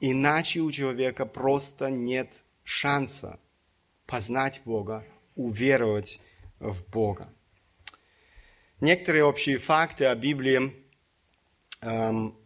[0.00, 3.40] Иначе у человека просто нет шанса
[4.06, 6.20] познать Бога, уверовать
[6.60, 7.32] в Бога.
[8.80, 10.74] Некоторые общие факты о Библии,
[11.80, 12.36] эм,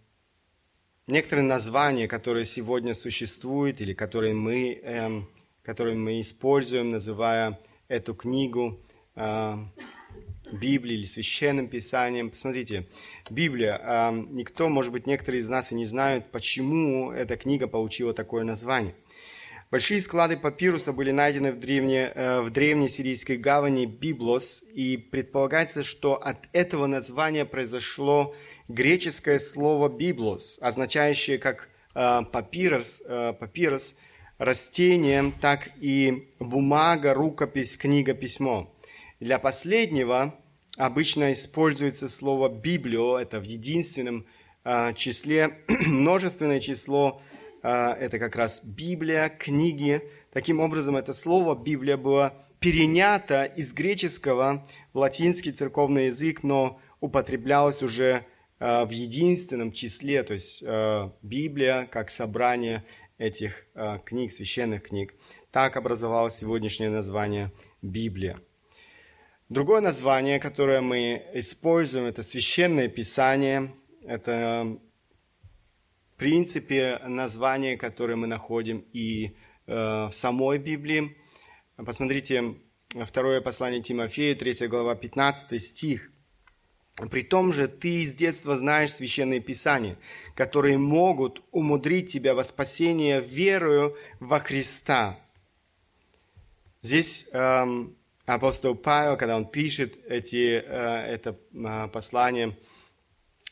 [1.06, 5.28] некоторые названия, которые сегодня существуют или которые мы, эм,
[5.68, 8.80] которые мы используем, называя эту книгу
[9.14, 9.54] э,
[10.50, 12.30] Библией или Священным Писанием.
[12.30, 12.86] Посмотрите,
[13.28, 18.14] Библия, э, никто, может быть, некоторые из нас и не знают, почему эта книга получила
[18.14, 18.94] такое название–
[19.70, 25.84] Большие склады папируса были найдены в древней, э, в древней сирийской гавани Библос, и предполагается,
[25.84, 28.34] что от этого названия произошло
[28.68, 33.96] греческое слово «библос», означающее как э, папирос, э, папирос
[34.38, 38.74] растение, так и бумага, рукопись, книга, письмо.
[39.20, 40.34] Для последнего
[40.76, 44.26] обычно используется слово «библио», это в единственном
[44.96, 47.20] числе, множественное число
[47.62, 50.02] а, это как раз Библия, книги.
[50.32, 57.82] Таким образом, это слово Библия было перенято из греческого в латинский церковный язык, но употреблялось
[57.82, 58.24] уже
[58.60, 60.62] а, в единственном числе, то есть
[61.22, 62.84] Библия как собрание
[63.18, 63.66] этих
[64.04, 65.14] книг, священных книг.
[65.50, 67.52] Так образовалось сегодняшнее название
[67.82, 68.40] Библия.
[69.48, 73.74] Другое название, которое мы используем, это священное писание.
[74.06, 74.78] Это
[76.18, 81.16] принципе, название, которое мы находим и э, в самой Библии.
[81.76, 82.56] Посмотрите,
[83.04, 86.10] второе послание Тимофея, 3 глава, 15 стих.
[87.10, 89.96] «При том же ты с детства знаешь священные писания,
[90.34, 95.18] которые могут умудрить тебя во спасение верою во Христа».
[96.82, 102.56] Здесь эм, апостол Павел, когда он пишет эти, э, это э, послание,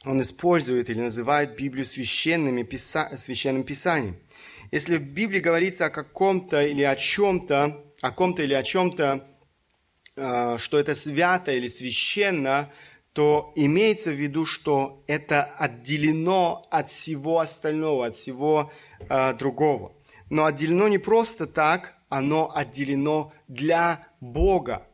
[0.04, 3.16] он использует или называет Библию священными, писа...
[3.16, 4.16] священным писанием.
[4.70, 9.26] Если в Библии говорится о каком-то или о чем-то, о ком-то или о чем-то,
[10.16, 12.70] э, что это свято или священно,
[13.16, 19.94] то имеется в виду, что это отделено от всего остального, от всего э, другого.
[20.28, 24.86] Но отделено не просто так, оно отделено для Бога.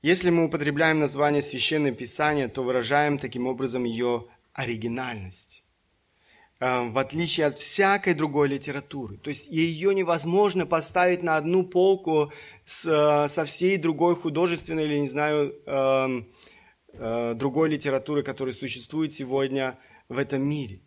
[0.00, 5.64] Если мы употребляем название Священное Писание, то выражаем таким образом ее оригинальность
[6.60, 9.18] э, в отличие от всякой другой литературы.
[9.18, 12.32] То есть ее невозможно поставить на одну полку
[12.64, 16.22] с, э, со всей другой художественной или, не знаю, э,
[16.98, 19.78] другой литературы, которая существует сегодня
[20.08, 20.80] в этом мире.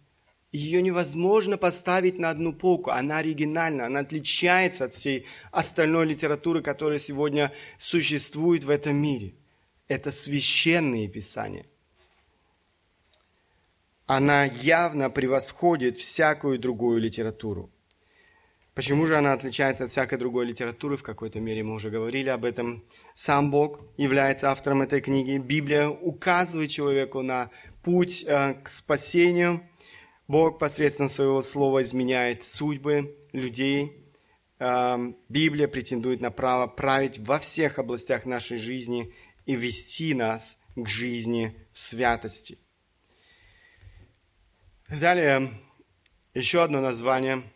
[0.51, 2.89] Ее невозможно поставить на одну полку.
[2.89, 9.35] Она оригинальна, она отличается от всей остальной литературы, которая сегодня существует в этом мире.
[9.87, 11.65] Это священные писания.
[14.07, 17.69] Она явно превосходит всякую другую литературу.
[18.79, 20.95] Почему же она отличается от всякой другой литературы?
[20.95, 22.85] В какой-то мере мы уже говорили об этом.
[23.13, 25.37] Сам Бог является автором этой книги.
[25.37, 27.49] Библия указывает человеку на
[27.83, 29.67] путь э, к спасению–
[30.29, 34.05] Бог посредством своего слова изменяет судьбы людей.
[34.59, 39.13] Эм, Библия претендует на право править во всех областях нашей жизни
[39.45, 42.57] и вести нас к жизни святости.
[44.87, 45.51] Далее,
[46.33, 47.43] еще одно название–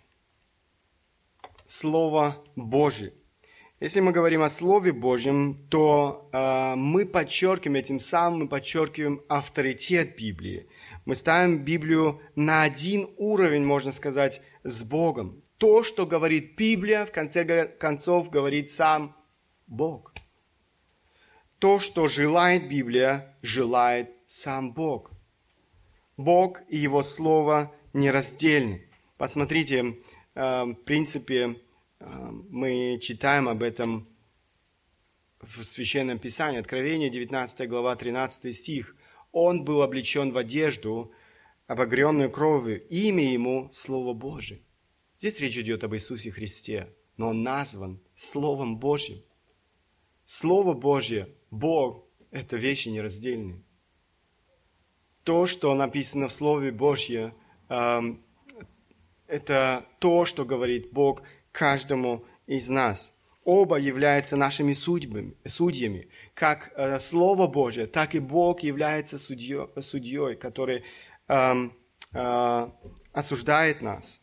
[1.67, 3.13] Слово Божие.
[3.79, 10.15] Если мы говорим о Слове Божьем, то э, мы подчеркиваем этим самым, мы подчеркиваем авторитет
[10.15, 10.67] Библии–
[11.05, 15.41] мы ставим Библию на один уровень, можно сказать, с Богом.
[15.57, 19.15] То, что говорит Библия, в конце концов говорит сам
[19.67, 20.13] Бог.
[21.59, 25.11] То, что желает Библия, желает сам Бог.
[26.15, 28.87] Бог и Его Слово нераздельны.
[29.17, 29.97] Посмотрите,
[30.35, 31.61] в принципе,
[31.99, 34.07] мы читаем об этом
[35.41, 38.95] в Священном Писании, Откровение, 19 глава, 13 стих.
[39.31, 41.11] Он был облечен в одежду,
[41.67, 44.61] обогренную кровью, имя ему– Слово Божие.
[45.17, 49.23] Здесь речь идет об Иисусе Христе, но он назван Словом Божьим.
[50.25, 53.63] Слово Божье, Бог– это вещи нераздельные.
[55.23, 57.33] То, что написано в Слове Божье,
[59.27, 61.21] это то, что говорит Бог
[61.51, 63.17] каждому из нас.
[63.43, 66.07] Оба являются нашими судьбами, судьями.
[66.33, 70.83] Как э, Слово Божье, так и Бог является судьей, судьей который
[71.27, 71.69] э,
[72.13, 72.69] э,
[73.11, 74.21] осуждает нас.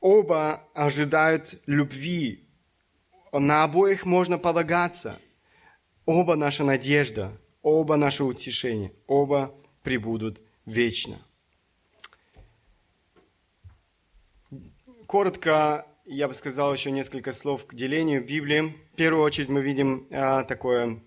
[0.00, 2.48] Оба ожидают любви.
[3.32, 5.18] На обоих можно полагаться.
[6.04, 9.52] Оба наша надежда, оба наше утешение, оба
[9.82, 11.18] прибудут вечно.
[15.06, 18.74] Коротко я бы сказал еще несколько слов к делению Библии.
[18.92, 21.00] В первую очередь мы видим а, такое,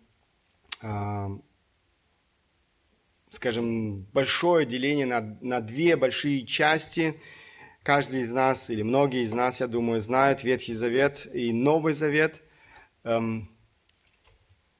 [0.81, 1.29] а,
[3.29, 7.19] скажем, большое деление на, на две большие части.
[7.83, 12.41] Каждый из нас, или многие из нас, я думаю, знают Ветхий Завет и Новый Завет.
[13.03, 13.49] Эм,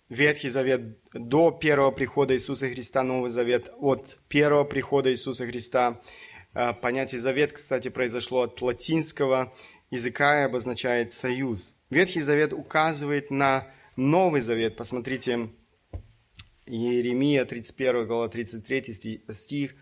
[0.08, 6.02] Ветхий Завет до первого прихода Иисуса Христа, Новый Завет от первого прихода Иисуса Христа–
[6.54, 9.54] понятие «завет», кстати, произошло от латинского
[9.92, 11.76] языка и обозначает «союз».
[11.90, 14.76] Ветхий Завет указывает на Новый Завет.
[14.76, 15.50] Посмотрите,
[16.66, 19.76] Иеремия, 31 глава, 33 стих,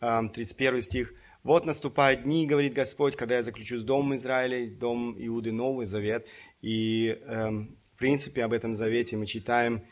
[0.00, 1.14] 31 а, стих.
[1.42, 6.26] «Вот наступают дни, говорит Господь, когда я заключу с Домом Израиля, Дом Иуды Новый Завет».
[6.62, 9.84] И, эм, в принципе, об этом завете мы читаем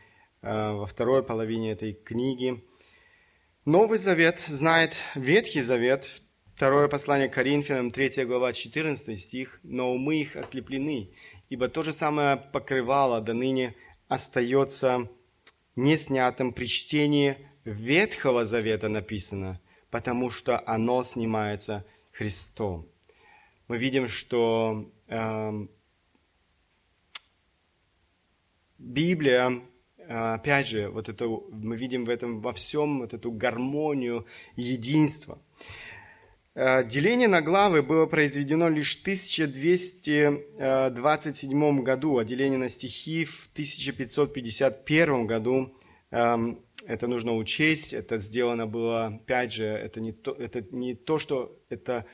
[0.43, 2.64] э, во второй половине этой книги–
[3.67, 6.09] Новый Завет знает Ветхий Завет,
[6.55, 11.11] второе послание Коринфянам, 3 глава, 14 стих, «Но умы их ослеплены,
[11.49, 13.75] ибо то же самое покрывало до ныне
[14.07, 15.11] остается
[15.75, 19.61] неснятым при чтении Ветхого Завета написано,
[19.91, 22.87] потому что оно снимается Христом».
[23.67, 25.67] Мы видим, что э,
[28.79, 29.61] Библия
[30.09, 34.27] опять же, вот это, мы видим в этом во всем вот эту гармонию,
[34.57, 35.39] единство.
[36.55, 43.49] А, деление на главы было произведено лишь в 1227 году, а деление на стихи в
[43.53, 45.73] 1551 году.
[46.11, 51.59] Это нужно учесть, это сделано было, опять же, это не то, это не то что
[51.69, 52.07] это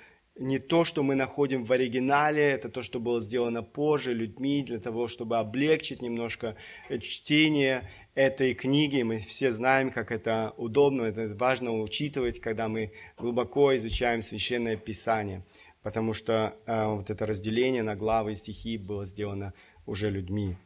[0.43, 4.78] не то, что мы находим в оригинале, это то, что было сделано позже людьми для
[4.78, 6.57] того, чтобы облегчить немножко
[7.01, 9.03] чтение этой книги.
[9.03, 15.45] Мы все знаем, как это удобно, это важно учитывать, когда мы глубоко изучаем Священное Писание,
[15.82, 19.55] потому что э, вот это разделение на главы и стихи было сделано
[19.86, 20.57] уже людьми.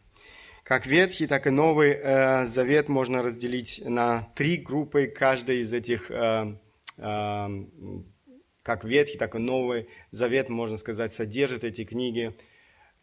[0.62, 5.07] Как Ветхий, так и Новый э, Завет можно разделить на три группы.
[5.07, 6.57] Каждая из этих э,
[6.99, 7.49] э,
[8.66, 12.36] как Ветхий, так и Новый Завет, можно сказать, содержит эти книги.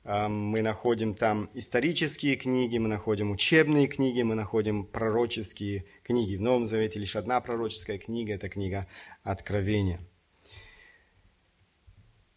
[0.03, 6.35] Мы находим там исторические книги, мы находим учебные книги, мы находим пророческие книги.
[6.35, 8.87] В Новом Завете лишь одна пророческая книга– это книга
[9.23, 10.01] Откровения.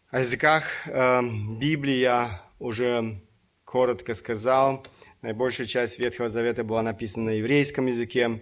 [0.09, 1.21] О языках э,
[1.59, 3.21] Библии я уже
[3.65, 4.87] коротко сказал.
[5.21, 8.41] Наибольшая часть Ветхого Завета была написана на еврейском языке.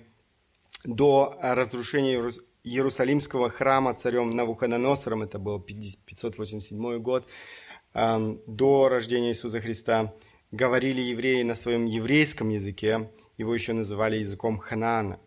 [0.83, 2.21] До разрушения
[2.65, 7.27] Иерусалимского храма царем Навуходоносором, это был 587 год,
[7.93, 10.13] до рождения Иисуса Христа,
[10.51, 15.19] говорили евреи на своем еврейском языке, его еще называли языком Ханаана.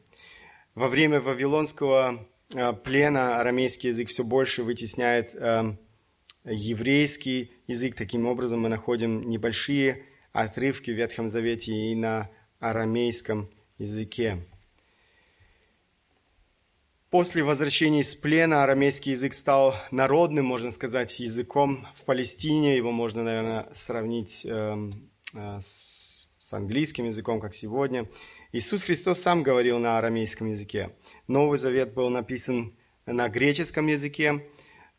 [0.75, 5.35] Во время вавилонского а, плена арамейский язык все больше вытесняет
[6.45, 7.95] еврейский язык.
[7.95, 14.45] Таким образом, мы находим небольшие отрывки в Ветхом Завете и на арамейском языке.
[17.11, 22.77] После возвращения из плена арамейский язык стал народным, можно сказать, языком в Палестине.
[22.77, 24.91] Его можно, наверное, сравнить э,
[25.33, 28.11] э, с, с английским языком, как сегодня.
[28.53, 30.91] Иисус Христос сам говорил на арамейском языке.
[31.29, 34.47] Новый Завет был написан на греческом языке,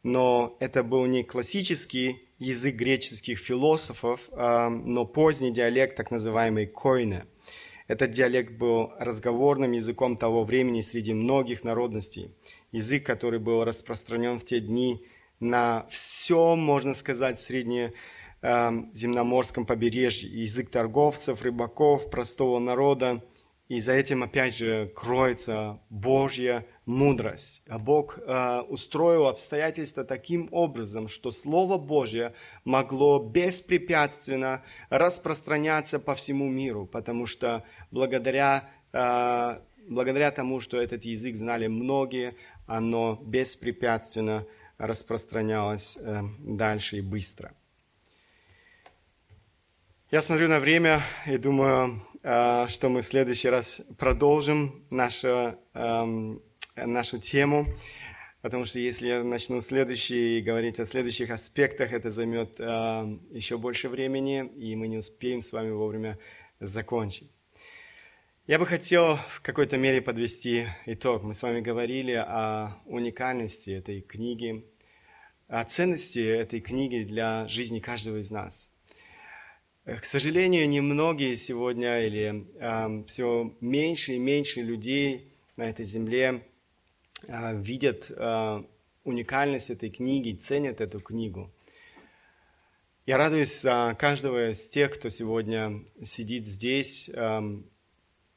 [0.02, 7.28] но это был не классический язык греческих философов, э, но поздний диалект, так называемый койне–
[7.90, 12.36] этот диалект был разговорным языком того времени среди многих народностей.
[12.72, 15.04] Язык, который был распространен в те дни
[15.40, 20.30] на всем, можно сказать, среднеземноморском эм, побережье.
[20.30, 23.24] Язык торговцев, рыбаков, простого народа
[23.70, 27.62] И за этим, опять же, кроется Божья мудрость.
[27.68, 32.34] А Бог э, устроил обстоятельства таким образом, что Слово Божье
[32.66, 41.36] могло беспрепятственно распространяться по всему миру, потому что благодаря, э, благодаря тому, что этот язык
[41.36, 42.36] знали многие,
[42.66, 44.48] оно беспрепятственно
[44.80, 47.54] распространялось э, дальше и быстро.
[50.10, 56.42] Я смотрю на время и думаю, э, что мы в следующий раз продолжим нашу, эм,
[56.86, 57.68] нашу тему,
[58.42, 62.64] потому что если я начну следующий говорить о следующих аспектах, это займет э,
[63.32, 66.18] еще больше времени, и мы не успеем с вами вовремя
[66.60, 67.32] закончить.
[68.48, 71.24] Я бы хотел в какой-то мере подвести итог.
[71.24, 74.66] Мы с вами говорили о уникальности этой книги,
[75.48, 78.72] о ценности этой книги для жизни каждого из нас–
[79.98, 86.44] к сожалению, немногие сегодня или э, все меньше и меньше людей на этой земле
[87.28, 88.64] видят э,
[89.04, 91.52] уникальность этой книги, ценят эту книгу.
[93.06, 97.42] Я радуюсь за каждого из тех, кто сегодня сидит здесь, э,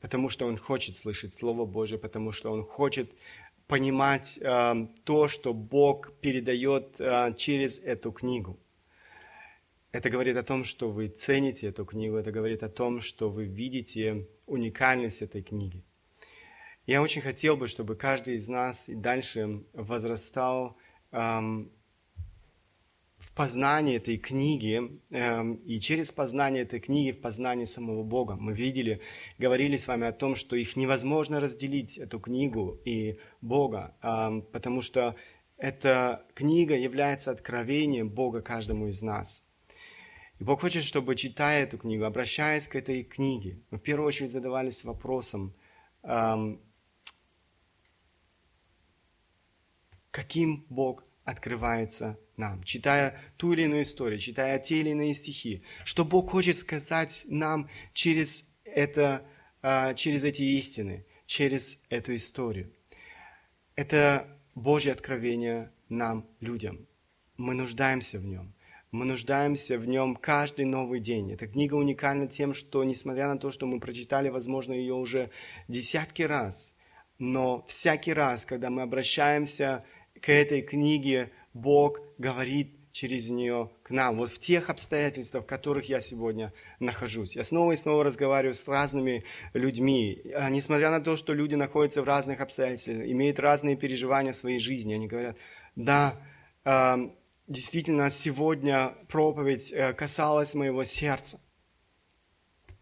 [0.01, 3.12] потому что он хочет слышать Слово Божье, потому что он хочет
[3.68, 4.39] понимать
[5.05, 6.97] то, что Бог передает
[7.39, 8.59] через эту книгу.
[9.93, 13.45] Это говорит о том, что вы цените эту книгу, это говорит о том, что вы
[13.45, 15.85] видите уникальность этой книги.
[16.87, 20.76] Я очень хотел бы, чтобы каждый из нас и дальше возрастал
[21.12, 21.70] эм,
[23.18, 28.35] в познании этой книги эм, и через познание этой книги в познании самого Бога.
[28.35, 29.01] Мы видели,
[29.39, 34.83] говорили с вами о том, что их невозможно разделить, эту книгу и Бога, эм, потому
[34.83, 35.14] что
[35.59, 39.45] эта книга является откровением Бога каждому из нас–
[40.41, 44.33] и Бог хочет, чтобы, читая эту книгу, обращаясь к этой книге, мы в первую очередь
[44.33, 45.55] задавались вопросом,
[46.03, 46.61] эм,
[50.12, 56.04] каким Бог открывается нам, читая ту или иную историю, читая те или иные стихи, что
[56.04, 59.26] Бог хочет сказать нам через, это,
[59.62, 62.70] э, через эти истины, через эту историю.
[63.74, 66.86] Это Божье откровение нам, людям.
[67.36, 68.52] Мы нуждаемся в нем.
[68.90, 71.32] Мы нуждаемся в нем каждый новый день.
[71.32, 75.30] Эта книга уникальна тем, что, несмотря на то, что мы прочитали, возможно, ее уже
[75.68, 76.76] десятки раз,
[77.18, 79.84] но всякий раз, когда мы обращаемся
[80.22, 84.18] к этой книге, Бог говорит через нее к нам.
[84.18, 87.36] Вот в тех обстоятельствах, в которых я сегодня нахожусь.
[87.36, 90.22] Я снова и снова разговариваю с разными людьми.
[90.34, 94.58] А несмотря на то, что люди находятся в разных обстоятельствах, имеют разные переживания в своей
[94.58, 95.36] жизни, они говорят,
[95.74, 96.20] да,
[97.48, 101.40] действительно сегодня проповедь э, касалась моего сердца.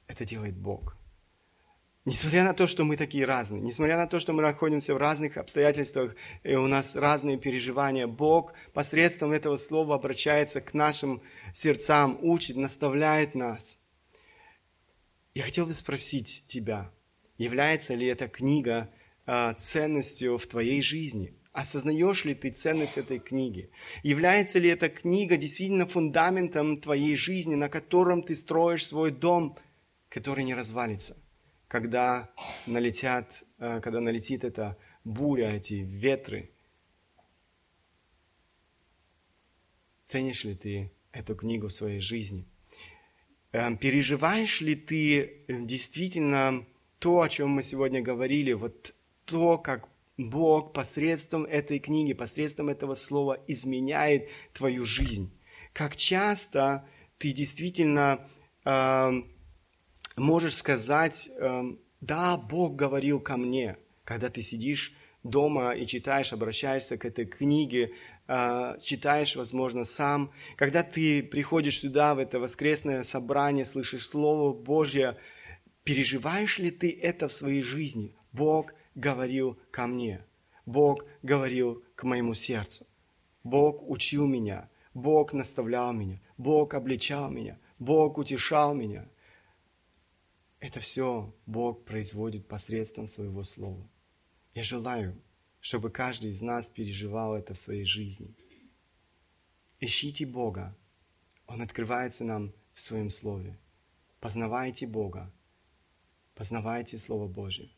[0.07, 1.00] Это делает Бог.
[2.07, 5.37] Несмотря на то, что мы такие разные, несмотря на то, что мы находимся в разных
[5.37, 11.23] обстоятельствах, и у нас разные переживания, Бог посредством этого слова обращается к нашим
[11.53, 13.77] сердцам, учит, наставляет нас.
[15.35, 16.91] Я хотел бы спросить тебя,
[17.37, 18.89] является ли эта книга
[19.27, 23.71] э, ценностью в твоей жизни– Осознаешь ли ты ценность этой книги?
[24.05, 29.59] Является ли эта книга действительно фундаментом твоей жизни, на котором ты строишь свой дом,
[30.09, 31.17] который не развалится,
[31.71, 32.29] когда
[32.67, 36.51] налетят, э, когда налетит эта буря, эти ветры?
[40.03, 42.45] Ценишь ли ты эту книгу в своей жизни?
[43.53, 46.67] Эм, переживаешь ли ты действительно
[46.99, 48.93] то, о чем мы сегодня говорили, вот
[49.25, 55.31] то, как Бог посредством этой книги, посредством этого слова изменяет твою жизнь.
[55.73, 56.85] Как часто
[57.19, 58.29] ты действительно
[58.65, 59.23] э,
[60.17, 61.63] можешь сказать, э,
[62.01, 67.93] да, Бог говорил ко мне, когда ты сидишь дома и читаешь, обращаешься к этой книге,
[68.27, 70.33] э, читаешь, возможно, сам.
[70.57, 75.17] Когда ты приходишь сюда, в это воскресное собрание, слышишь Слово Божье,
[75.85, 78.15] переживаешь ли ты это в своей жизни?
[78.33, 80.25] Бог говорил ко мне.
[80.67, 82.87] Бог говорил к моему сердцу.
[83.43, 84.69] Бог учил меня.
[84.95, 86.21] Бог наставлял меня.
[86.37, 87.59] Бог обличал меня.
[87.79, 89.07] Бог утешал меня.
[90.61, 93.91] Это все Бог производит посредством своего слова.
[94.55, 95.21] Я желаю,
[95.59, 98.35] чтобы каждый из нас переживал это в своей жизни.
[99.81, 100.77] Ищите Бога.
[101.47, 103.59] Он открывается нам в своем слове.
[104.21, 105.33] Познавайте Бога.
[106.35, 107.71] Познавайте Слово Божие.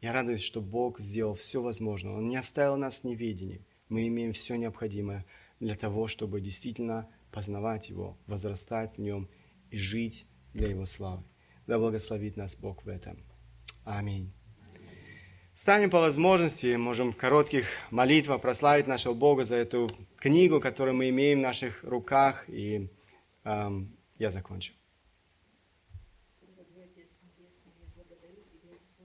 [0.00, 2.12] Я радуюсь, что Бог сделал все возможное.
[2.12, 3.64] Он не оставил нас в неведении.
[3.88, 5.24] Мы имеем все необходимое
[5.60, 9.28] для того, чтобы действительно познавать Его, возрастать в Нем
[9.70, 11.24] и жить для Его славы.
[11.70, 13.16] Да благословит нас Бог в этом.
[13.84, 14.32] Аминь.
[15.54, 21.10] Станем по возможности, можем в коротких молитвах прославить нашего Бога за эту книгу, которую мы
[21.10, 22.48] имеем в наших руках.
[22.48, 22.90] И
[23.44, 24.72] эм, я закончу.